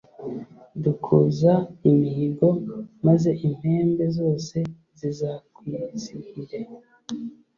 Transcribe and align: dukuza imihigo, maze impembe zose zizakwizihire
dukuza 0.83 1.53
imihigo, 1.89 2.47
maze 3.07 3.29
impembe 3.47 4.05
zose 4.17 4.57
zizakwizihire 4.99 6.59